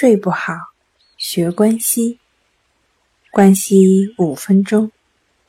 [0.00, 0.54] 睡不好，
[1.18, 2.20] 学关息。
[3.30, 4.90] 关息五分钟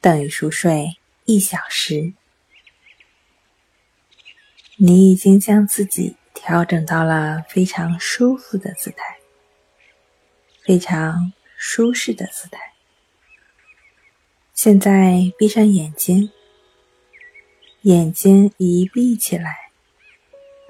[0.00, 2.12] 等于熟睡一小时。
[4.76, 9.16] 你已经将自己调整到了非常舒服的姿态，
[10.62, 12.74] 非常舒适的姿态。
[14.54, 16.30] 现在闭上眼睛，
[17.80, 19.72] 眼睛一闭起来，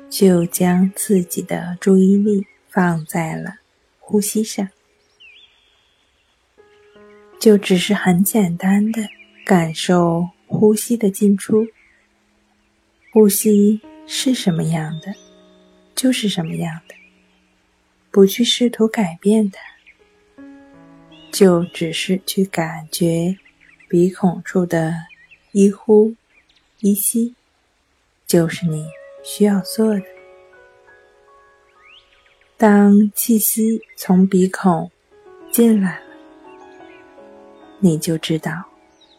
[0.08, 3.56] 就将自己的注意力放在了
[4.08, 4.68] 呼吸上，
[7.40, 9.02] 就只是很简单的
[9.44, 11.66] 感受呼吸的进出，
[13.12, 13.80] 呼吸。
[14.08, 15.12] 是什么样的，
[15.96, 16.94] 就是什么样的，
[18.12, 19.60] 不去试图改变它，
[21.32, 23.36] 就只是去感觉
[23.88, 24.94] 鼻孔处的
[25.50, 26.14] 一呼
[26.78, 27.34] 一吸，
[28.28, 28.86] 就是你
[29.24, 30.15] 需要做的。
[32.58, 34.90] 当气息从鼻孔
[35.52, 36.06] 进来了，
[37.80, 38.64] 你就知道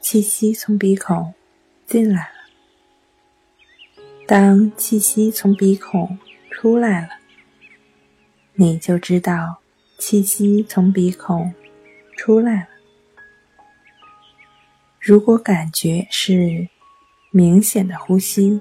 [0.01, 1.35] 气息从鼻孔
[1.85, 2.29] 进来了。
[4.25, 6.17] 当气息从鼻孔
[6.49, 7.09] 出来了，
[8.53, 9.59] 你就知道
[9.99, 11.53] 气息从鼻孔
[12.15, 12.67] 出来了。
[14.99, 16.67] 如果感觉是
[17.29, 18.59] 明显的呼吸，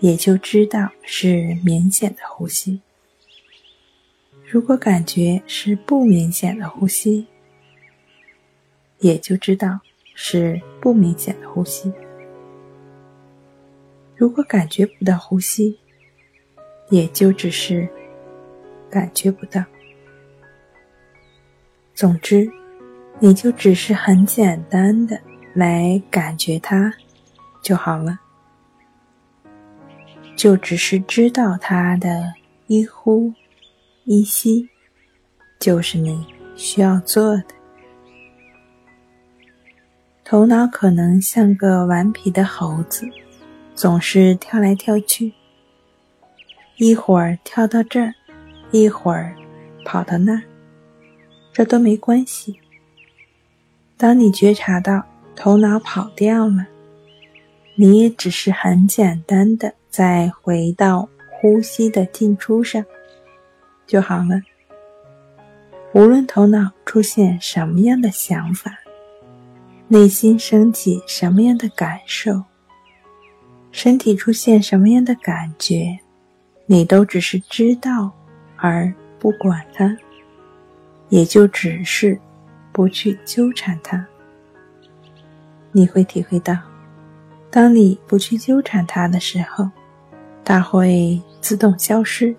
[0.00, 2.80] 也就知道是明显的呼吸；
[4.50, 7.26] 如果感觉是不明显的呼吸，
[9.00, 9.80] 也就知道
[10.14, 11.92] 是不明显的呼吸。
[14.16, 15.78] 如果感觉不到呼吸，
[16.88, 17.86] 也就只是
[18.88, 19.62] 感觉不到。
[21.94, 22.50] 总之，
[23.18, 25.20] 你就只是很简单的
[25.52, 26.90] 来感觉它
[27.60, 28.18] 就好了，
[30.34, 32.32] 就只是知道它的
[32.66, 33.34] 一呼
[34.10, 34.66] 一吸，
[35.60, 37.44] 就是你需要做的。
[40.24, 43.06] 头脑可能像个顽皮的猴子。
[43.74, 45.32] 总是跳来跳去，
[46.78, 48.12] 一会儿跳到这儿，
[48.72, 49.36] 一会儿
[49.84, 50.42] 跑到那儿，
[51.52, 52.58] 这都没关系。
[53.96, 55.04] 当你觉察到
[55.36, 56.66] 头脑跑掉了，
[57.76, 62.84] 你也只是很简单的再回到呼吸的进出上
[63.88, 64.40] 就好了。
[65.94, 68.78] 无论头脑出现什么样的想法，
[69.88, 72.44] 内心升起什么样的感受。
[73.72, 75.98] 身体出现什么样的感觉，
[76.66, 78.12] 你都只是知道，
[78.56, 79.96] 而不管它，
[81.08, 82.18] 也就只是
[82.70, 84.06] 不去纠缠它。
[85.72, 86.56] 你会体会到，
[87.50, 89.68] 当你不去纠缠它的时候，
[90.44, 92.34] 它会自动消失。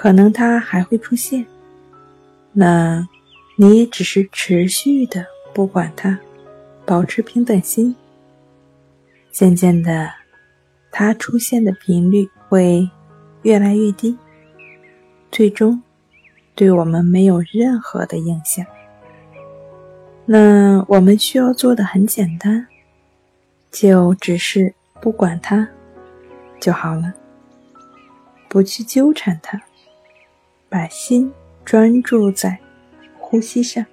[0.00, 1.44] 可能它还会出现，
[2.52, 3.06] 那
[3.54, 6.18] 你也只是持续的不管它，
[6.86, 7.94] 保持平等心。
[9.30, 10.10] 渐渐的，
[10.90, 12.88] 它出现的频率会
[13.42, 14.16] 越来越低，
[15.30, 15.82] 最终
[16.54, 18.64] 对我们没有任何的影响。
[20.24, 22.66] 那我们需要做的很简单，
[23.70, 25.68] 就只是不管它
[26.58, 27.12] 就好了，
[28.48, 29.60] 不去纠缠它，
[30.70, 31.32] 把心
[31.64, 32.60] 专注在
[33.18, 33.84] 呼吸上，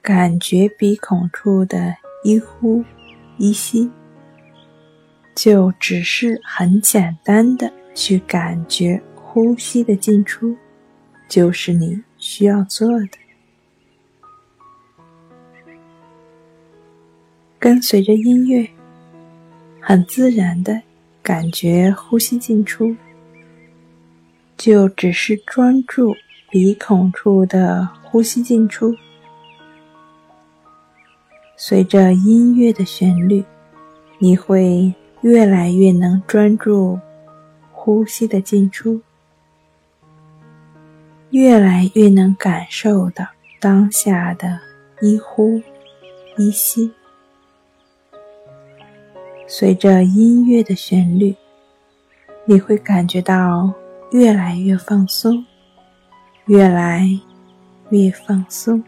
[0.00, 1.94] 感觉鼻孔处的
[2.24, 2.82] 一呼
[3.36, 3.90] 一吸。
[5.36, 10.56] 就只是很简单的去感觉呼吸的进出，
[11.28, 13.18] 就是你需要做的。
[17.58, 18.66] 跟随着音乐，
[19.78, 20.80] 很自然的
[21.22, 22.96] 感觉呼吸进出，
[24.60, 26.14] 就只是专注
[26.50, 28.94] 鼻孔处的呼吸进出。
[31.56, 33.44] 随着音乐的旋律，
[34.18, 34.94] 你会。
[35.22, 36.98] 越来越能专注
[37.72, 38.98] 呼吸的进出，
[41.28, 43.26] 越来越能感受到
[43.60, 44.58] 当下的
[45.02, 45.60] 一呼
[46.38, 46.90] 一吸。
[49.46, 51.36] 随着音乐的旋律，
[52.46, 53.70] 你会感觉到
[54.12, 55.44] 越来越放松，
[56.46, 57.08] 越来
[57.90, 58.82] 越放松，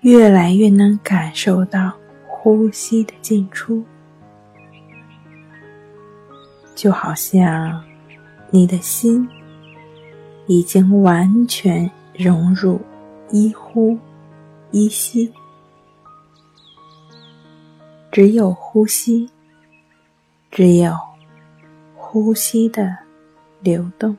[0.00, 1.92] 越来越能感受到
[2.26, 3.84] 呼吸的进出。
[6.74, 7.84] 就好像
[8.50, 9.28] 你的心
[10.46, 12.80] 已经完全融入
[13.30, 13.96] 一呼
[14.70, 15.30] 一吸，
[18.10, 19.30] 只有呼吸，
[20.50, 20.96] 只有
[21.94, 22.98] 呼吸的
[23.62, 24.16] 流动。